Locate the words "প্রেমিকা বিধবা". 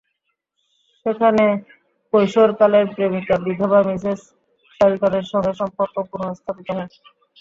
2.93-3.79